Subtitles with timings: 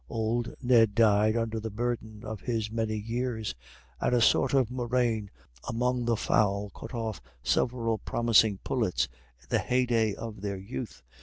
[0.09, 3.53] Old Ned died under the burden of his many years,
[3.99, 5.29] and a sort of murrain
[5.69, 9.07] among the fowl cut off several promising pullets
[9.41, 11.03] in the heyday of their youth.